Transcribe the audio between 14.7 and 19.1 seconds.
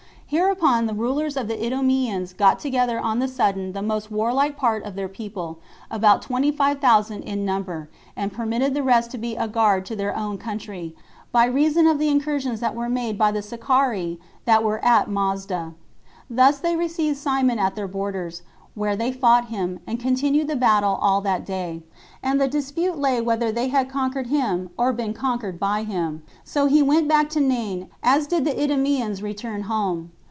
at Masada. Thus they received Simon at their borders, where